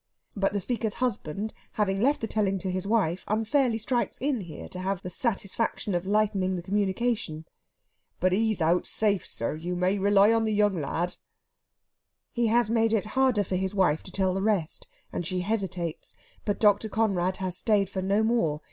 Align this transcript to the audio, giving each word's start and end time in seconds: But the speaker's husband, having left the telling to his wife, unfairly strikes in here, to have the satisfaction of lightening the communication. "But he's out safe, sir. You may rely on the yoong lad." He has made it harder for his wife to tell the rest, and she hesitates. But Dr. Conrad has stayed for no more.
But 0.35 0.51
the 0.51 0.59
speaker's 0.59 0.95
husband, 0.95 1.53
having 1.73 2.01
left 2.01 2.21
the 2.21 2.27
telling 2.27 2.57
to 2.57 2.71
his 2.71 2.87
wife, 2.87 3.23
unfairly 3.27 3.77
strikes 3.77 4.19
in 4.19 4.41
here, 4.41 4.67
to 4.69 4.79
have 4.79 5.03
the 5.03 5.11
satisfaction 5.11 5.93
of 5.93 6.07
lightening 6.07 6.55
the 6.55 6.63
communication. 6.63 7.45
"But 8.19 8.31
he's 8.31 8.63
out 8.63 8.87
safe, 8.87 9.27
sir. 9.27 9.53
You 9.53 9.75
may 9.75 9.99
rely 9.99 10.33
on 10.33 10.43
the 10.43 10.57
yoong 10.59 10.81
lad." 10.81 11.17
He 12.31 12.47
has 12.47 12.67
made 12.67 12.93
it 12.93 13.05
harder 13.13 13.43
for 13.43 13.57
his 13.57 13.75
wife 13.75 14.01
to 14.01 14.11
tell 14.11 14.33
the 14.33 14.41
rest, 14.41 14.87
and 15.13 15.23
she 15.23 15.41
hesitates. 15.41 16.15
But 16.45 16.59
Dr. 16.59 16.89
Conrad 16.89 17.37
has 17.37 17.55
stayed 17.55 17.87
for 17.87 18.01
no 18.01 18.23
more. 18.23 18.59